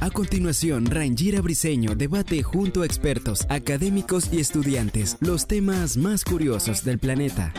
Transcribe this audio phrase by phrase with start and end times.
[0.00, 6.84] A continuación, Rangira Briseño debate junto a expertos, académicos y estudiantes los temas más curiosos
[6.84, 7.52] del planeta.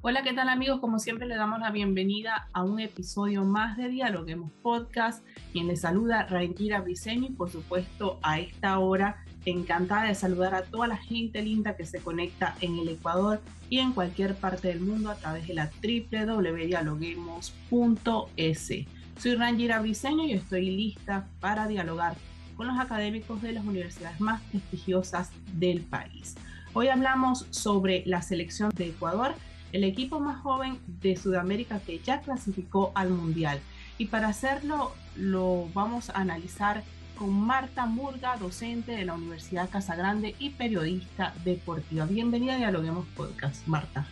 [0.00, 0.80] Hola, ¿qué tal amigos?
[0.80, 5.26] Como siempre le damos la bienvenida a un episodio más de Dialoguemos Podcast.
[5.52, 10.60] Quien les saluda, Rangira Briseño y por supuesto a esta hora encantada de saludar a
[10.62, 14.80] toda la gente linda que se conecta en el Ecuador y en cualquier parte del
[14.80, 18.72] mundo a través de la www.dialoguemos.es.
[19.18, 22.16] Soy Rangira Briseño y estoy lista para dialogar
[22.56, 26.34] con los académicos de las universidades más prestigiosas del país.
[26.72, 29.34] Hoy hablamos sobre la selección de Ecuador,
[29.72, 33.60] el equipo más joven de Sudamérica que ya clasificó al Mundial.
[33.98, 36.82] Y para hacerlo lo vamos a analizar
[37.16, 42.04] con Marta Murga, docente de la Universidad Casagrande y periodista deportiva.
[42.04, 44.06] Bienvenida a Dialoguemos Podcast, Marta.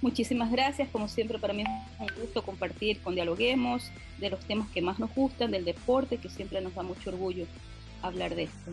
[0.00, 1.68] Muchísimas gracias, como siempre para mí es
[2.00, 6.28] un gusto compartir con Dialoguemos de los temas que más nos gustan, del deporte, que
[6.28, 7.46] siempre nos da mucho orgullo
[8.02, 8.72] hablar de esto.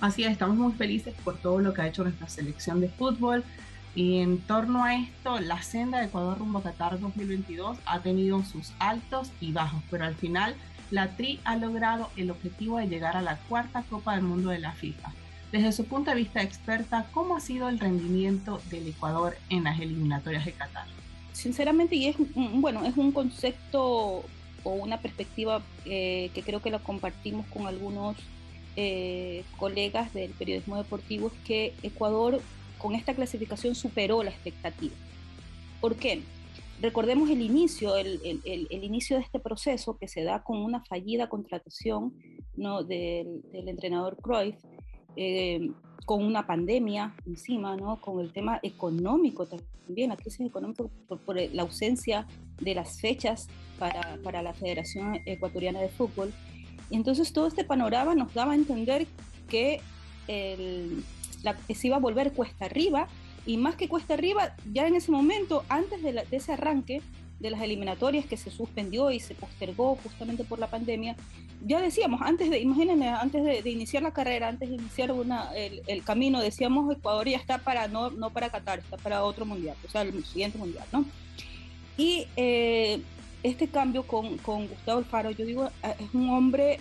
[0.00, 3.44] Así es, estamos muy felices por todo lo que ha hecho nuestra selección de fútbol.
[3.94, 8.44] Y en torno a esto, la senda de Ecuador rumbo a Qatar 2022 ha tenido
[8.44, 10.54] sus altos y bajos, pero al final
[10.90, 14.58] la TRI ha logrado el objetivo de llegar a la cuarta Copa del Mundo de
[14.58, 15.12] la FIFA.
[15.52, 19.80] Desde su punto de vista experta, ¿cómo ha sido el rendimiento del Ecuador en las
[19.80, 20.86] eliminatorias de Qatar?
[21.32, 24.24] Sinceramente, y es bueno, es un concepto
[24.64, 28.16] o una perspectiva eh, que creo que la compartimos con algunos
[28.76, 32.42] eh, colegas del periodismo deportivo, es que Ecuador
[32.76, 34.94] con esta clasificación superó la expectativa.
[35.80, 36.22] ¿Por qué?
[36.80, 38.20] Recordemos el inicio, el,
[38.70, 42.14] inicio de este proceso que se da con una fallida contratación
[42.56, 42.84] ¿no?
[42.84, 44.56] del, entrenador Cruyff,
[45.16, 45.72] eh,
[46.06, 48.00] con una pandemia encima, ¿no?
[48.00, 52.28] con el tema económico también, la crisis económica por, la ausencia
[52.60, 56.32] de las fechas para, para, la Federación Ecuatoriana de Fútbol.
[56.90, 59.08] Y entonces todo este panorama nos daba a entender
[59.48, 59.80] que
[60.28, 63.08] se iba a volver cuesta arriba
[63.48, 67.00] y más que cuesta arriba, ya en ese momento, antes de, ese arranque
[67.40, 71.16] de las eliminatorias que se suspendió y se postergó justamente por la pandemia,
[71.64, 76.04] ya decíamos, antes de, imagínense, antes de, iniciar la carrera, antes de iniciar una, el,
[76.04, 79.90] camino, decíamos Ecuador ya está para, no, no para Qatar, está para otro mundial, o
[79.90, 81.06] sea, el siguiente mundial, ¿no?
[81.96, 83.00] Y eh,
[83.42, 86.80] este cambio con, con Gustavo Alfaro, yo digo, eh, es un hombre,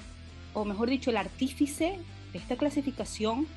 [0.53, 1.97] o mejor dicho, el artífice
[2.34, 3.47] de esta clasificación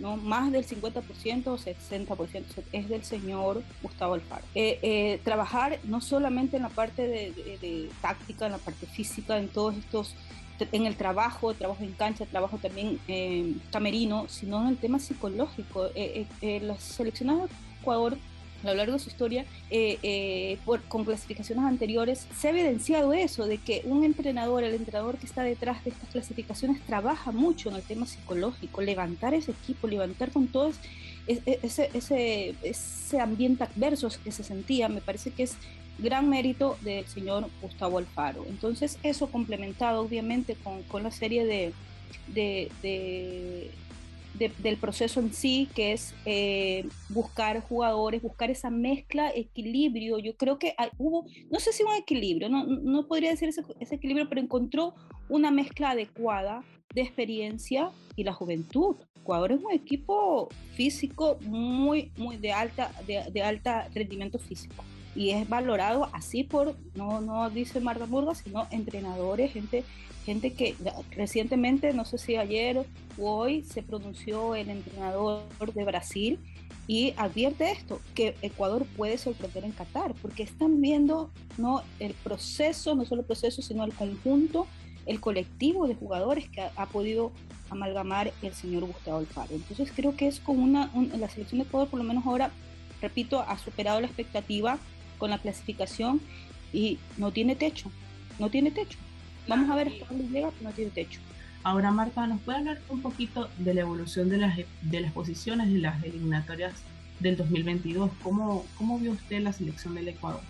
[0.00, 0.16] ¿no?
[0.16, 4.44] Más del 50% o 60% es del señor Gustavo Alfaro.
[4.54, 9.48] Eh, eh, trabajar no solamente en la parte de, táctica, en la parte física, en
[9.48, 10.14] todos estos
[10.72, 15.88] en el trabajo, trabajo en cancha, trabajo también eh, camerino, sino en el tema psicológico.
[16.42, 18.18] los seleccionados de Ecuador
[18.62, 23.46] a lo largo de su historia, eh, eh, con clasificaciones anteriores, se ha evidenciado eso,
[23.46, 27.76] de que un entrenador, el entrenador que está detrás de estas clasificaciones, trabaja mucho en
[27.76, 30.72] el tema psicológico, levantar ese equipo, levantar con todo
[31.26, 35.56] ese, ese, ese ambiente adverso que se sentía, me parece que es
[35.98, 38.44] gran mérito del señor Gustavo Alfaro.
[38.48, 41.72] Entonces, eso complementado obviamente con, con la serie de,
[42.28, 43.70] de,
[44.34, 50.18] del proceso en sí, que es eh, buscar jugadores, buscar esa mezcla, equilibrio.
[50.18, 53.62] Yo creo que hubo, no sé si un equilibrio, no, no podría decir ese,
[53.94, 54.94] equilibrio, pero encontró
[55.28, 56.64] una mezcla adecuada
[56.94, 58.96] de experiencia y la juventud.
[59.20, 64.82] Ecuador es un equipo físico muy, muy de alta, de, de alta rendimiento físico
[65.14, 69.84] y es valorado así por, no, no dice Marta Murga, sino entrenadores, gente,
[70.24, 70.76] gente que
[71.12, 72.84] recientemente, no sé si ayer o
[73.18, 75.42] hoy, se pronunció el entrenador
[75.74, 76.38] de Brasil
[76.86, 82.94] y advierte esto, que Ecuador puede sorprender en Qatar, porque están viendo no el proceso,
[82.94, 84.66] no solo el proceso, sino el conjunto,
[85.06, 87.30] el colectivo de jugadores que ha, podido
[87.68, 89.54] amalgamar el señor Gustavo Alfaro.
[89.54, 92.50] Entonces creo que es como una, la selección de Ecuador, por lo menos ahora,
[93.00, 94.78] repito, ha superado la expectativa
[95.20, 96.20] con la clasificación
[96.72, 97.92] y no tiene techo,
[98.40, 98.98] no tiene techo.
[99.46, 101.20] Vamos a ver hasta dónde llega, pero no tiene techo.
[101.62, 105.72] Ahora, Marta, ¿nos puede hablar un poquito de la evolución de las, de las posiciones
[105.72, 106.72] de las eliminatorias
[107.20, 108.10] del 2022.
[108.22, 110.40] ¿Cómo, cómo vio usted la selección del Ecuador?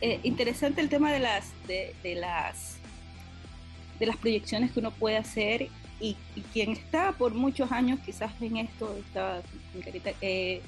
[0.00, 2.78] Eh, interesante el tema de las, de, las,
[3.98, 5.68] de las proyecciones que uno puede hacer
[6.00, 6.16] y,
[6.52, 9.40] quien está por muchos años quizás en esto, estaba,
[10.20, 10.60] eh,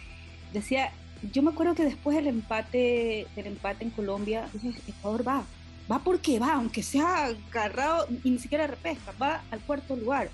[0.52, 0.92] decía,
[1.32, 5.44] yo me acuerdo que después del empate, del empate en Colombia, dije, Ecuador va,
[5.90, 10.30] va porque va, aunque sea agarrado y ni siquiera repesca, va al cuarto lugar.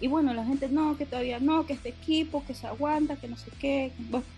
[0.00, 3.28] Y bueno, la gente, no, que todavía no, que este equipo, que se aguanta, que
[3.28, 3.92] no sé qué,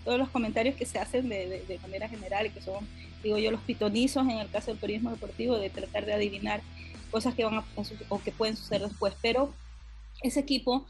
[0.04, 2.86] todos los comentarios que se hacen de, de, manera general y que son,
[3.22, 6.60] digo yo, los pitonizos en el caso del periodismo deportivo, de tratar de adivinar
[7.10, 7.64] cosas que van a,
[8.10, 9.14] o que pueden suceder después.
[9.22, 9.54] Pero
[10.22, 10.86] ese equipo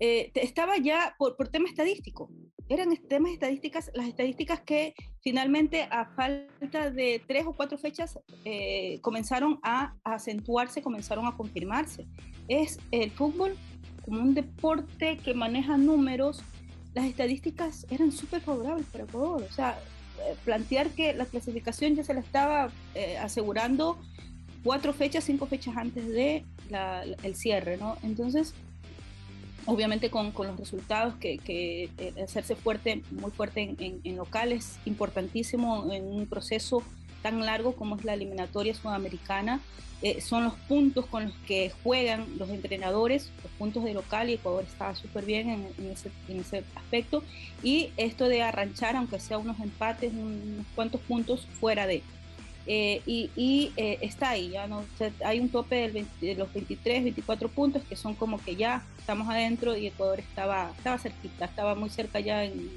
[0.00, 2.30] eh, estaba ya por, por, tema estadístico.
[2.68, 9.00] Eran temas estadísticas, las estadísticas que finalmente a falta de tres o cuatro fechas eh,
[9.00, 12.06] comenzaron a, acentuarse, comenzaron a confirmarse.
[12.46, 13.56] Es el fútbol
[14.04, 16.42] como un deporte que maneja números,
[16.94, 19.42] las estadísticas eran súper favorables para Ecuador.
[19.42, 19.78] O sea,
[20.20, 22.70] eh, plantear que la clasificación ya se la estaba
[23.20, 23.98] asegurando
[24.62, 26.44] cuatro fechas, cinco fechas antes de
[27.22, 27.96] el cierre, ¿no?
[28.02, 28.54] Entonces,
[29.68, 35.92] obviamente con, con, los resultados, que, eh, hacerse fuerte, muy fuerte en, en, locales, importantísimo
[35.92, 36.82] en un proceso
[37.22, 39.60] tan largo como es la eliminatoria sudamericana,
[40.00, 44.34] eh, son los puntos con los que juegan los entrenadores, los puntos de local y
[44.34, 47.22] Ecuador está súper bien en, en, ese, en, ese, aspecto,
[47.62, 52.02] y esto de arranchar, aunque sea unos empates, unos cuantos puntos fuera de...
[52.70, 54.84] Eh, y, eh, está ahí, ya no,
[55.24, 59.74] hay un tope de los 23, 24 puntos que son como que ya estamos adentro
[59.74, 62.68] y Ecuador estaba, estaba cerquita, estaba muy cerca ya en,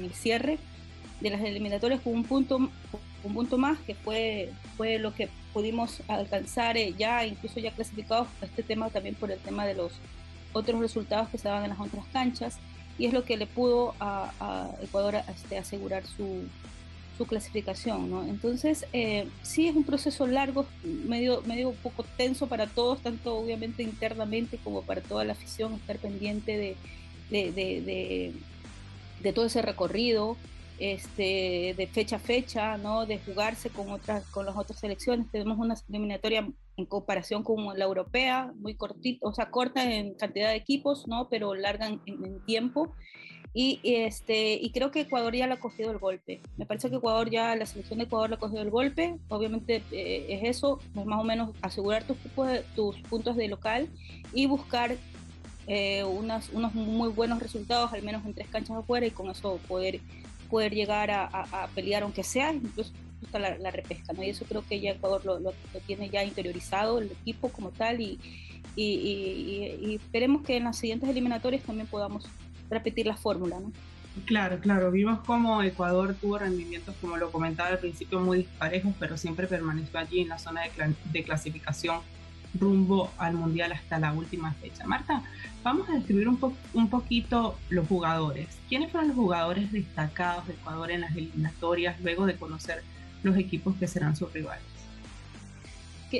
[0.00, 0.58] el cierre
[1.20, 2.58] de las eliminatorias con un punto,
[3.24, 8.28] un punto más que fue, fue lo que pudimos alcanzar eh, ya, incluso ya clasificados
[8.40, 9.94] este tema también por el tema de los
[10.52, 12.58] otros resultados que se en las otras canchas
[12.98, 16.44] y es lo que le pudo a, a Ecuador este, asegurar su,
[17.16, 18.24] su clasificación, ¿no?
[18.24, 23.82] Entonces, eh, sí es un proceso largo, medio, medio poco tenso para todos, tanto obviamente
[23.82, 26.76] internamente como para toda la afición, estar pendiente
[27.30, 30.36] de, de, todo ese recorrido,
[30.78, 33.06] este, de fecha a fecha, ¿no?
[33.06, 35.30] De jugarse con, otras, con las otras selecciones.
[35.30, 40.48] Tenemos una eliminatoria en comparación con la europea, muy cortita, o sea, corta en cantidad
[40.48, 41.28] de equipos, ¿no?
[41.28, 42.92] Pero larga en tiempo.
[43.56, 46.40] Y, este, y creo que Ecuador ya le ha cogido el golpe.
[46.56, 49.16] Me parece que Ecuador ya, la selección de Ecuador le ha cogido el golpe.
[49.28, 52.16] Obviamente eh, es eso, es más o menos asegurar tus,
[53.08, 53.88] puntos de local
[54.32, 54.96] y buscar
[55.68, 60.00] eh, unos muy buenos resultados, al menos en tres canchas afuera, y con eso poder,
[60.50, 62.92] poder llegar a, a, pelear, aunque sea incluso
[63.24, 64.12] hasta la, la, repesca.
[64.14, 64.24] ¿no?
[64.24, 65.52] Y eso creo que ya Ecuador lo, lo,
[65.86, 68.18] tiene ya interiorizado, el equipo como tal, y,
[68.74, 68.82] y,
[69.80, 72.26] y esperemos que en las siguientes eliminatorias también podamos
[72.70, 73.72] repetir la fórmula, ¿no?
[74.26, 74.90] Claro, claro.
[74.90, 79.98] Vimos como Ecuador tuvo rendimientos, como lo comentaba al principio, muy disparejos, pero siempre permaneció
[79.98, 80.62] allí en la zona
[81.12, 82.00] de, clasificación
[82.54, 84.86] rumbo al Mundial hasta la última fecha.
[84.86, 85.24] Marta,
[85.64, 88.46] vamos a describir un, po un poquito los jugadores.
[88.68, 92.84] ¿Quiénes fueron los jugadores destacados de Ecuador en las eliminatorias luego de conocer
[93.24, 94.73] los equipos que serán sus rivales?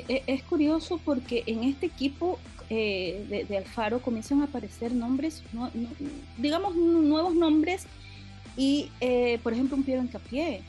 [0.07, 2.39] E, es curioso porque en este equipo
[2.69, 5.43] eh, de, Alfaro comienzan a aparecer nombres,
[6.37, 7.85] digamos nuevos nombres,
[8.57, 10.61] y eh, por ejemplo un Piero Encapié.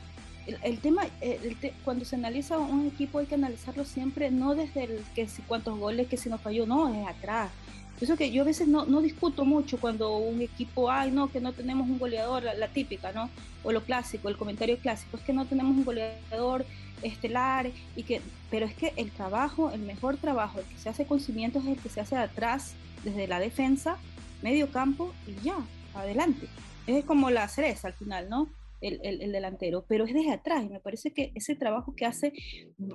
[0.47, 5.03] El, tema, el cuando se analiza un equipo hay que analizarlo siempre, no desde el
[5.13, 7.51] que si cuántos goles, que si nos falló, no, es atrás.
[7.99, 11.41] Eso que yo a veces no, no, discuto mucho cuando un equipo, ay, no, que
[11.41, 13.29] no tenemos un goleador, la, la, típica, ¿no?
[13.63, 16.65] O lo clásico, el comentario clásico, es que no tenemos un goleador
[17.01, 21.05] estelar, y que, pero es que el trabajo, el mejor trabajo, el que se hace
[21.05, 22.73] con cimientos es el que se hace atrás,
[23.03, 23.97] desde la defensa,
[24.41, 25.57] medio campo y ya,
[25.95, 26.47] adelante.
[26.85, 28.47] Es como la cereza al final, ¿no?
[28.79, 32.31] El, el, delantero, pero es desde atrás y me parece que ese trabajo que hace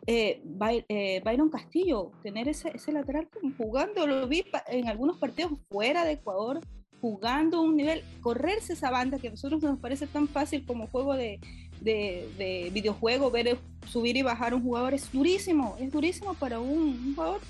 [0.07, 0.41] eh,
[0.89, 6.13] eh Byron Castillo, tener ese, ese lateral jugando, lo vi en algunos partidos fuera de
[6.13, 6.61] Ecuador,
[7.01, 11.15] jugando un nivel, correrse esa banda que a nosotros nos parece tan fácil como juego
[11.15, 11.41] de,
[11.83, 13.59] de, videojuego, ver
[13.89, 17.41] subir y bajar un jugador es durísimo, es durísimo para un, jugador,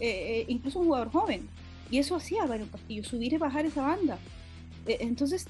[0.00, 1.48] eh, eh, incluso un jugador joven.
[1.88, 4.18] Y eso hacía Byron Castillo, subir y bajar esa banda.
[4.86, 5.46] Eh, entonces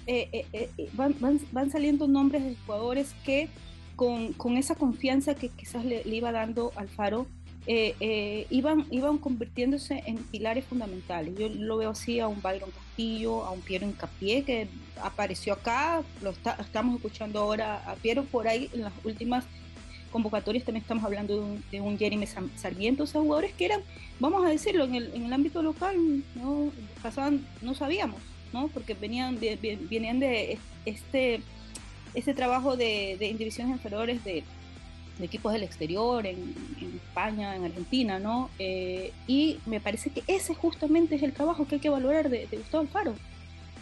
[0.94, 3.48] van, van, van, saliendo nombres de jugadores que
[3.96, 7.26] con, esa confianza que quizás le, iba dando Alfaro,
[7.66, 11.34] eh, eh, iban, iban convirtiéndose en pilares fundamentales.
[11.36, 14.68] Yo lo veo así a un Byron Castillo, a un Piero Incapié que
[15.02, 19.44] apareció acá, lo estamos escuchando ahora a Piero por ahí en las últimas
[20.12, 23.80] convocatorias también estamos hablando de un, de un Jeremy Sarmiento, o jugadores que eran,
[24.18, 25.96] vamos a decirlo, en el, en el ámbito local
[26.36, 26.70] no
[27.02, 28.22] pasaban, no sabíamos,
[28.52, 28.68] ¿no?
[28.68, 29.56] Porque venían de,
[29.90, 31.40] venían de este,
[32.14, 34.44] este trabajo de, de divisiones inferiores de,
[35.20, 36.54] equipos del exterior, en,
[36.94, 38.50] España, en Argentina, ¿no?
[38.58, 42.46] Eh, y me parece que ese justamente es el trabajo que hay que valorar de,
[42.52, 43.14] Gustavo Alfaro.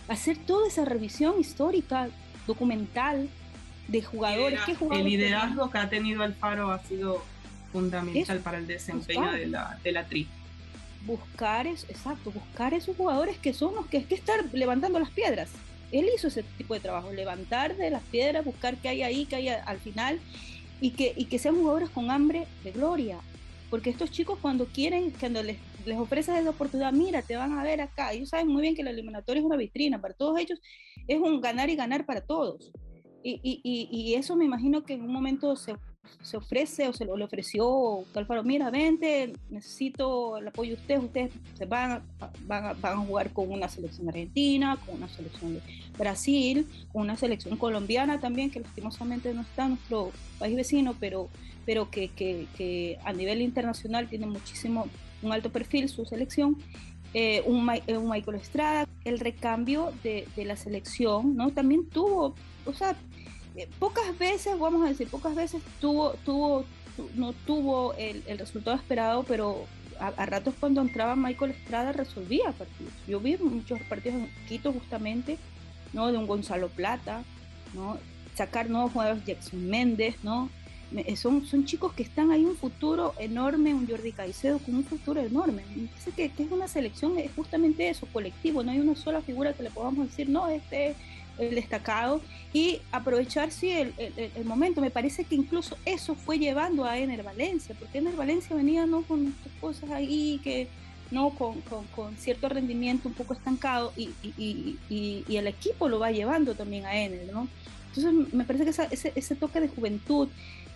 [0.06, 2.08] Hacer toda esa revisión histórica,
[2.46, 3.28] documental,
[3.88, 4.60] de jugadores.
[4.64, 7.22] ¿Qué jugadores el liderazgo que ha tenido Alfaro ha sido
[7.72, 10.28] fundamental para el desempeño de la, de la tri
[11.06, 15.10] buscar, es, exacto, buscar esos jugadores que son los que es que estar levantando las
[15.10, 15.50] piedras.
[15.92, 19.36] Él hizo ese tipo de trabajo, levantar de las piedras, buscar qué hay ahí, qué
[19.36, 20.20] hay al final,
[20.80, 23.18] y que, y que sean jugadores con hambre de gloria.
[23.70, 27.62] Porque estos chicos cuando quieren, cuando les, les ofreces esa oportunidad, mira, te van a
[27.62, 28.12] ver acá.
[28.12, 30.60] Ellos saben muy bien que la eliminatoria es una vitrina, para todos ellos
[31.06, 32.72] es un ganar y ganar para todos.
[33.22, 35.74] Y, y, y, eso me imagino que en un momento se
[36.22, 41.04] se ofrece o se lo le ofreció Alfaro, mira, vente, necesito el apoyo de ustedes,
[41.04, 42.02] ustedes se van,
[42.46, 45.62] van, van a jugar con una selección argentina, con una selección de
[45.98, 51.28] Brasil, con una selección colombiana también, que lastimosamente no está en nuestro país vecino, pero,
[51.66, 54.88] pero que, que, que a nivel internacional tiene muchísimo,
[55.22, 56.56] un alto perfil su selección.
[57.16, 61.52] Eh, un, eh, un, Michael Estrada, el recambio de, de la selección, ¿no?
[61.52, 62.34] También tuvo,
[62.66, 62.96] o sea,
[63.56, 66.64] eh, pocas veces, vamos a decir, pocas veces tuvo, tuvo,
[67.14, 69.64] no tuvo el, resultado esperado, pero
[70.00, 72.92] a, ratos cuando entraba Michael Estrada resolvía partidos.
[73.06, 75.38] Yo vi muchos partidos en Quito justamente,
[75.92, 76.10] ¿no?
[76.10, 77.22] De un Gonzalo Plata,
[77.74, 77.98] ¿no?
[78.34, 80.50] Sacar nuevos jugadores, Jackson Méndez, ¿no?
[80.96, 84.84] Eh, son, son chicos que están ahí un futuro enorme, un Jordi Caicedo con un
[84.84, 85.62] futuro enorme.
[85.74, 89.52] Dice que, que, es una selección, es justamente eso, colectivo, no hay una sola figura
[89.52, 90.96] que le podamos decir, no, este
[91.38, 92.20] el destacado
[92.52, 94.80] y aprovechar sí, el, el, momento.
[94.80, 99.02] Me parece que incluso eso fue llevando a Ener Valencia, porque Ener Valencia venía ¿no?
[99.02, 100.68] con cosas ahí que
[101.10, 105.98] no con, con, con, cierto rendimiento un poco estancado y, y, y, el equipo lo
[105.98, 107.46] va llevando también a Ener, ¿no?
[107.94, 110.28] Entonces me parece que ese, ese, toque de juventud,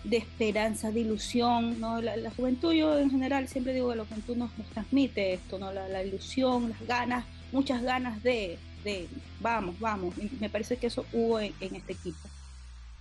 [0.03, 2.01] de esperanza, de ilusión, ¿no?
[2.01, 5.59] La, la, juventud, yo en general siempre digo que la juventud nos, nos transmite esto,
[5.59, 5.73] ¿no?
[5.73, 9.07] La, la ilusión, las ganas, muchas ganas de, de
[9.39, 10.15] vamos, vamos.
[10.39, 12.29] me parece que eso hubo en, este equipo.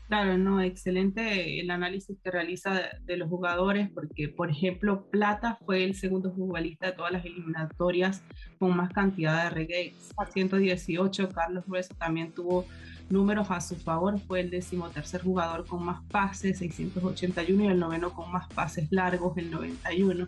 [0.08, 5.84] Claro, no, excelente el análisis que realiza de, los jugadores, porque, por ejemplo, Plata fue
[5.84, 8.22] el segundo futbolista de todas las eliminatorias
[8.58, 11.28] con más cantidad de regates, 118.
[11.28, 12.64] Carlos Grueso también tuvo
[13.10, 18.12] números a su favor, fue el decimotercer jugador con más pases, 681, y el noveno
[18.12, 20.26] con más pases largos, el 91.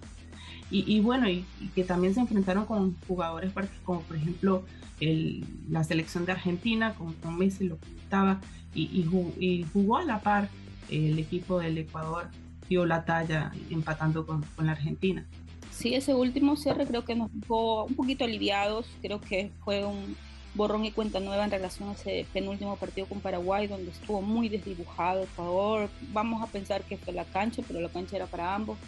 [0.73, 1.45] Y, bueno, y,
[1.75, 4.65] que también se enfrentaron con jugadores como por ejemplo
[5.01, 8.41] el, la selección de Argentina, con, con Messi lo estaba,
[8.73, 10.49] y, y, jugó, a la par
[10.89, 12.29] el equipo del Ecuador,
[12.69, 15.27] dio la talla empatando con, con la Argentina.
[15.73, 20.15] Sí, ese último cierre creo que nos dejó un poquito aliviados, creo que fue un
[20.55, 24.49] borrón y cuenta nueva en relación a ese penúltimo partido con Paraguay, donde estuvo muy
[24.49, 25.89] desdibujado Ecuador.
[26.13, 28.79] Vamos a pensar que fue la cancha, pero la cancha era para ambos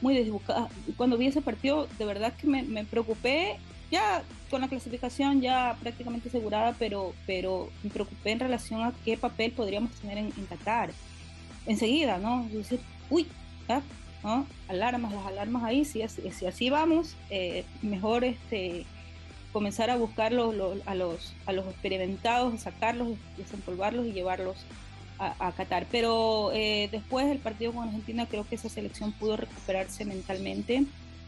[0.00, 0.68] muy desdibujada.
[0.96, 3.56] Cuando vi ese partido, de verdad que me, me, preocupé,
[3.90, 9.16] ya con la clasificación ya prácticamente asegurada, pero, pero me preocupé en relación a qué
[9.16, 10.90] papel podríamos tener en, en Qatar.
[11.66, 12.46] Enseguida, ¿no?
[12.50, 13.26] Decir, uy,
[14.22, 14.46] ¿no?
[14.68, 18.86] Alarmas, las alarmas ahí, si, si así vamos, eh, mejor este
[19.52, 20.54] comenzar a buscar los,
[20.86, 24.56] a, los, a los experimentados, sacarlos, desempolvarlos y llevarlos
[25.18, 25.86] a, Qatar.
[25.90, 30.84] Pero eh, después del partido con Argentina creo que esa selección pudo recuperarse mentalmente,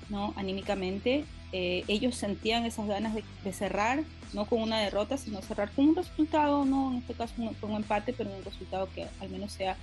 [0.09, 0.33] ¿no?
[0.37, 1.25] anímicamente.
[1.53, 5.97] Eh, ellos sentían esas ganas de, cerrar, no con una derrota, sino cerrar con un
[5.97, 9.77] resultado, no en este caso con un empate, pero un resultado que al menos sea,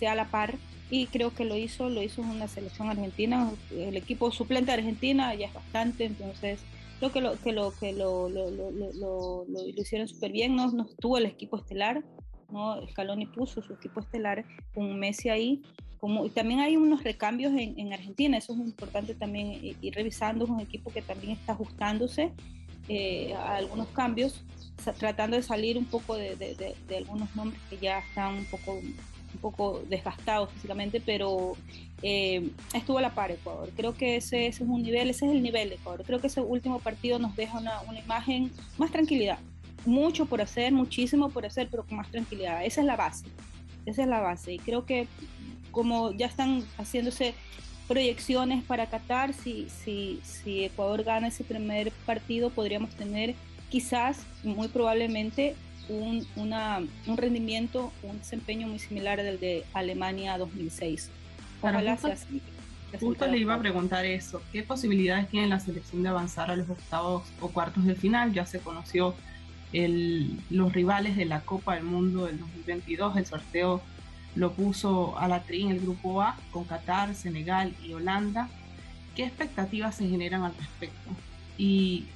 [0.00, 0.56] sea a la par.
[0.90, 3.48] Y creo que lo hizo, lo hizo una selección argentina.
[3.70, 6.58] El equipo suplente de Argentina ya es bastante, entonces
[6.98, 10.56] creo que lo que lo que lo, lo, lo, lo, hicieron súper bien.
[10.56, 12.02] No, no estuvo el equipo estelar,
[12.50, 12.84] ¿no?
[12.88, 15.62] Scaloni puso su equipo estelar con Messi ahí.
[15.98, 20.46] Como, y también hay unos recambios en, en Argentina, eso es importante también ir revisando,
[20.46, 22.32] es un equipo que también está ajustándose
[22.88, 24.42] eh, a algunos cambios,
[24.98, 28.80] tratando de salir un poco de, de, de, algunos nombres que ya están un poco,
[29.34, 31.56] un poco desgastados físicamente, pero
[32.02, 33.70] eh, estuvo a la par Ecuador.
[33.76, 36.04] Creo que ese, ese, es un nivel, ese es el nivel de Ecuador.
[36.04, 39.38] Creo que ese último partido nos deja una, una imagen más tranquilidad,
[39.86, 42.64] mucho por hacer, muchísimo por hacer, pero con más tranquilidad.
[42.64, 43.26] Esa es la base.
[43.86, 44.54] Esa es la base.
[44.54, 45.06] Y creo que
[45.70, 47.34] como ya están haciéndose
[47.88, 53.34] proyecciones para Qatar, si, si, si Ecuador gana ese primer partido, podríamos tener
[53.68, 55.56] quizás, muy probablemente,
[55.88, 61.10] un, una, un rendimiento, un desempeño muy similar al de Alemania 2006.
[61.60, 62.40] Ojalá sea así.
[62.98, 66.68] Justo le iba a preguntar eso, ¿qué posibilidades tiene la selección de avanzar a los
[66.68, 68.32] octavos o cuartos de final?
[68.32, 69.14] Ya se conoció
[69.72, 73.16] los rivales de la Copa del Mundo del 2022.
[73.16, 73.80] El sorteo
[74.34, 78.48] lo puso a la tri en el grupo A con Qatar, Senegal y Holanda.
[79.14, 81.10] ¿Qué expectativas se generan al respecto?
[81.56, 82.06] Y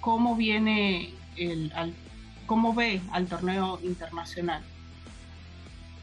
[0.00, 1.94] cómo viene el, al,
[2.48, 4.62] cómo ve al torneo internacional.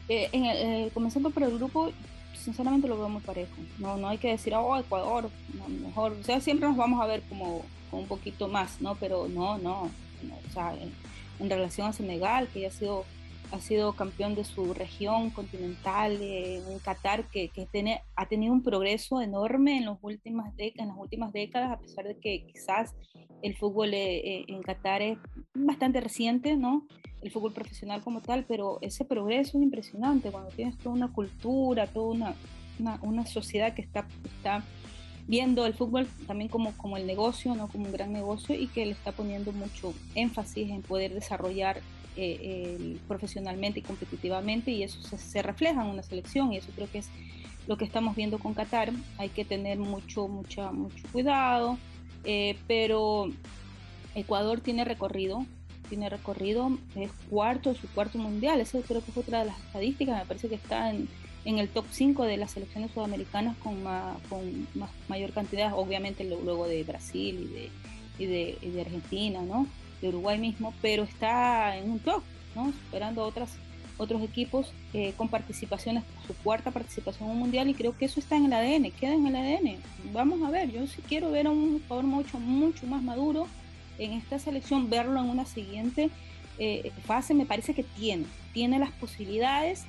[0.08, 1.92] Eh, comenzando por el grupo,
[2.46, 3.52] sinceramente lo veo muy parejo.
[3.78, 5.28] No, no hay que decir, oh, Ecuador,
[5.82, 8.94] mejor, o sea, siempre nos vamos a ver como, un poquito más, ¿no?
[8.94, 10.74] Pero no, no, o sea,
[11.40, 13.04] en, relación a Senegal, que ya ha sido
[13.52, 18.62] ha sido campeón de su región continental, eh, en Qatar, que, tiene, ha tenido un
[18.62, 22.94] progreso enorme en las últimas décadas, a pesar de que quizás
[23.42, 25.18] el fútbol eh, eh, en Qatar es
[25.54, 26.86] bastante reciente, ¿no?
[27.22, 31.86] El fútbol profesional como tal, pero ese progreso es impresionante cuando tienes toda una cultura,
[31.86, 32.34] toda una,
[32.78, 34.64] una, una sociedad que está, está
[35.26, 38.86] viendo el fútbol también como, como el negocio, no como un gran negocio y que
[38.86, 41.80] le está poniendo mucho énfasis en poder desarrollar
[42.18, 46.98] eh, profesionalmente y competitivamente y eso se, refleja en una selección y eso creo que
[46.98, 47.08] es
[47.66, 48.90] lo que estamos viendo con Qatar.
[49.18, 51.78] Hay que tener mucho, mucha, mucho cuidado,
[52.24, 53.28] eh, pero
[54.14, 55.44] Ecuador tiene recorrido,
[55.88, 60.18] tiene recorrido, es cuarto, su cuarto mundial, eso creo que es otra de las estadísticas,
[60.18, 61.08] me parece que está en,
[61.44, 63.84] el top 5 de las selecciones sudamericanas con,
[64.28, 64.66] con
[65.08, 67.70] mayor cantidad, obviamente luego de Brasil
[68.18, 69.68] y de, y de Argentina, ¿no?
[70.00, 72.22] De Uruguay mismo, pero está en un top,
[72.54, 72.72] ¿no?
[72.72, 73.56] superando otras,
[73.96, 78.20] otros equipos eh, con participaciones, su cuarta participación en un mundial y creo que eso
[78.20, 79.76] está en el ADN, queda en el ADN.
[80.12, 83.46] Vamos a ver, yo sí quiero ver a un jugador mucho, mucho más maduro
[83.98, 86.10] en esta selección, verlo en una siguiente
[86.58, 89.84] eh, fase, me parece que tiene, tiene las posibilidades,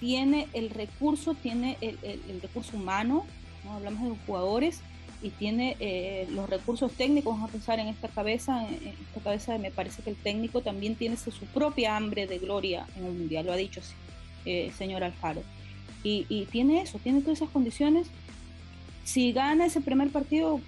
[0.00, 3.26] tiene el recurso, tiene el, el recurso humano,
[3.64, 3.72] ¿no?
[3.74, 4.80] hablamos de jugadores,
[5.22, 9.58] y tiene eh, los recursos técnicos, vamos a pensar en esta cabeza, en esta cabeza
[9.58, 13.46] me parece que el técnico también tiene su propia hambre de gloria en el Mundial,
[13.46, 13.94] lo ha dicho así,
[14.46, 15.42] eh, señor Alfaro.
[16.02, 18.06] Y, y, tiene eso, tiene todas esas condiciones.
[19.04, 20.60] Si gana ese primer partido,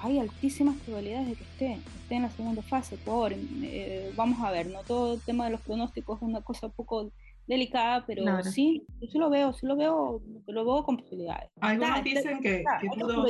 [0.00, 3.34] hay altísimas probabilidades de que esté, esté en la segunda fase, Ecuador.
[3.62, 6.72] Eh, vamos a ver, no todo el tema de los pronósticos es una cosa un
[6.72, 7.10] poco
[7.48, 11.50] delicada, pero sí, yo sí lo veo, sí lo veo, lo veo con posibilidades.
[11.60, 12.62] Algunos dicen que,
[12.94, 13.24] pudo,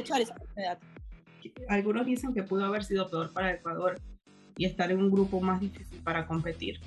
[1.69, 4.01] algunos dicen que pudo haber sido peor para Ecuador
[4.57, 6.81] y estar en un grupo más difícil para competir.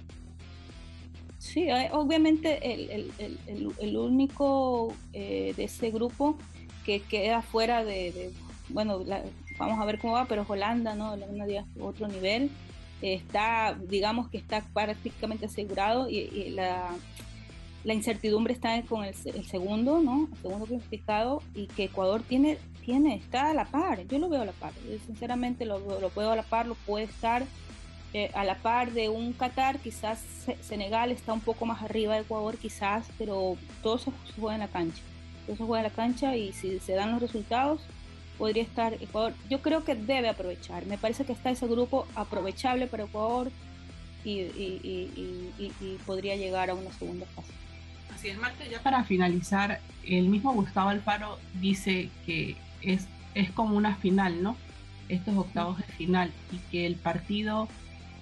[1.38, 6.38] Sí, obviamente el, el, el, el único eh, de ese grupo
[6.86, 8.32] que queda fuera de,
[8.70, 9.04] bueno,
[9.58, 11.14] vamos a ver cómo va, pero Holanda, ¿no?
[11.14, 11.46] Holanda
[11.80, 12.52] otro nivel
[13.02, 16.90] está, digamos que está prácticamente asegurado y, la,
[17.84, 20.30] la, incertidumbre está con el, segundo, ¿no?
[20.32, 24.42] El segundo clasificado y que Ecuador tiene, tiene, está a la par, yo lo veo
[24.42, 24.74] a la par,
[25.06, 27.46] sinceramente lo, lo puedo a la par, lo puede estar
[28.14, 30.20] eh, a la par de un Qatar, quizás
[30.62, 34.68] Senegal está un poco más arriba de Ecuador, quizás, pero todo se juega en la
[34.68, 35.02] cancha,
[35.46, 37.82] todo se juega en la cancha y si se dan los resultados,
[38.42, 39.36] podría estar Ecuador.
[39.52, 40.88] Yo creo que debe aprovechar.
[40.88, 43.52] Me parece que está ese grupo aprovechable para Ecuador
[44.26, 44.48] y,
[46.08, 47.52] podría llegar a una segunda fase.
[48.12, 53.78] Así es, Marta, ya para finalizar, el mismo Gustavo Alfaro dice que es, es como
[53.78, 54.58] una final, ¿no?
[55.08, 57.68] Estos octavos de final y que el partido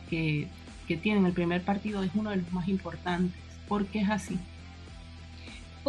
[0.10, 0.50] que,
[0.86, 3.40] que tienen, el primer partido, es uno de los más importantes.
[3.70, 4.38] ¿Por qué es así?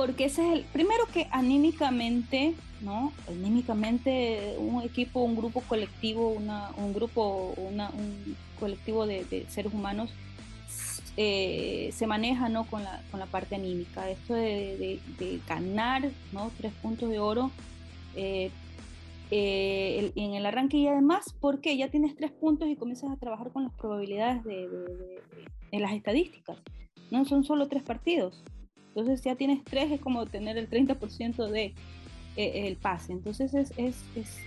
[0.01, 3.13] Porque ese es el primero que anímicamente, ¿no?
[3.29, 10.09] Anímicamente un equipo, un grupo colectivo, una, un grupo, una, un colectivo de, seres humanos
[11.19, 12.65] eh, se maneja, ¿no?
[12.65, 14.09] Con la, con la parte anímica.
[14.09, 14.99] Esto de,
[15.47, 16.51] ganar, ¿no?
[16.57, 17.51] Tres puntos de oro.
[18.17, 18.51] Eh,
[19.31, 23.53] eh, en el arranque y además porque ya tienes tres puntos y comienzas a trabajar
[23.53, 24.67] con las probabilidades de,
[25.73, 26.57] en las estadísticas.
[27.11, 28.43] No son solo tres partidos,
[28.90, 31.74] entonces ya tienes tres, es como tener el 30% de
[32.37, 33.12] eh, el pase.
[33.12, 33.96] Entonces es, es,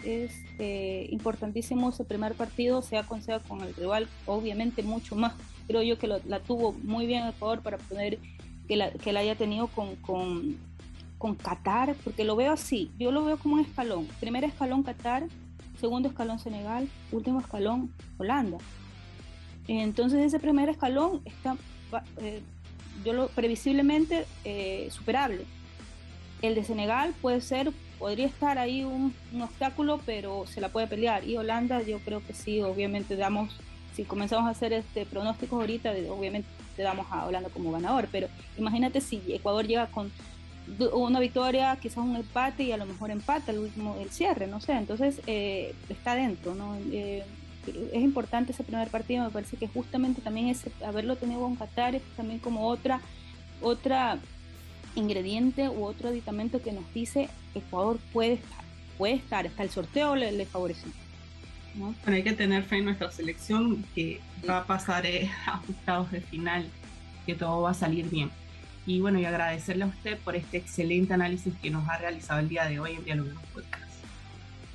[0.04, 5.34] es, eh, importantísimo ese primer partido, sea con sea con el rival, obviamente mucho más.
[5.68, 8.20] Creo yo que la tuvo muy bien Ecuador para poder
[8.68, 10.58] que la, que la haya tenido con, con,
[11.18, 14.08] con Qatar, porque lo veo así, yo lo veo como un escalón.
[14.20, 15.28] Primer escalón Qatar,
[15.80, 18.58] segundo escalón Senegal, último escalón Holanda.
[19.68, 21.56] Entonces ese primer escalón está
[22.18, 22.42] eh,
[23.04, 25.46] yo lo previsiblemente eh, superable.
[26.42, 31.28] El de Senegal puede ser, podría estar ahí un, obstáculo, pero se la puede pelear.
[31.28, 33.56] Y Holanda, yo creo que sí, obviamente damos,
[33.96, 38.08] si comenzamos a hacer este pronósticos ahorita, obviamente te damos a Holanda como ganador.
[38.12, 40.12] Pero imagínate si Ecuador llega con
[40.94, 44.60] una victoria, quizás un empate y a lo mejor empate el último el cierre, no
[44.60, 44.74] sé.
[44.74, 46.76] Entonces eh, está dentro, ¿no?
[46.92, 47.24] Eh,
[47.68, 51.96] es importante ese primer partido, me parece que justamente también ese, haberlo tenido en Qatar
[51.96, 53.02] es también como otra,
[53.62, 54.20] otra
[54.96, 58.64] ingrediente u otro aditamento que nos dice Ecuador puede estar,
[58.98, 60.88] puede estar, está el sorteo le, le favorece.
[61.76, 61.96] ¿no?
[62.06, 66.22] Hay que tener fe en nuestra selección que va a pasar eh, a octavos de
[66.22, 66.68] final,
[67.26, 68.30] que todo va a salir bien.
[68.86, 72.50] Y bueno, y agradecerle a usted por este excelente análisis que nos ha realizado el
[72.50, 73.83] día de hoy en Diálogo Podcast.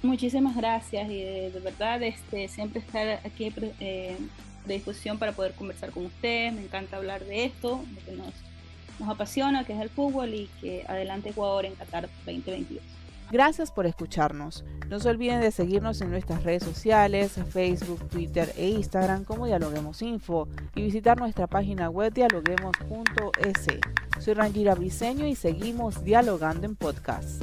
[0.02, 4.16] Muchísimas gracias y de, verdad este, siempre estar aquí eh,
[4.64, 6.52] de disposición para poder conversar con usted.
[6.52, 8.32] Me encanta hablar de esto, lo que nos,
[9.00, 12.82] nos apasiona, que es el fútbol y que adelante Ecuador en Qatar 2022.
[13.30, 14.64] Gracias por escucharnos.
[14.88, 20.00] No se olviden de seguirnos en nuestras redes sociales, Facebook, Twitter e Instagram como Dialoguemos
[20.00, 23.66] Info y visitar nuestra página web dialoguemos.es.
[24.20, 27.42] Soy Rangira Briseño y seguimos dialogando en podcast.